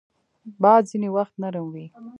[0.61, 1.85] باد ځینې وخت نرم وي